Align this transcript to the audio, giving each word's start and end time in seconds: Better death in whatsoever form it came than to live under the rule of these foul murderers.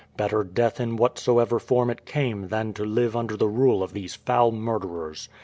Better 0.17 0.43
death 0.43 0.79
in 0.79 0.95
whatsoever 0.95 1.59
form 1.59 1.91
it 1.91 2.07
came 2.07 2.47
than 2.47 2.73
to 2.73 2.83
live 2.83 3.15
under 3.15 3.37
the 3.37 3.47
rule 3.47 3.83
of 3.83 3.93
these 3.93 4.15
foul 4.15 4.51
murderers. 4.51 5.29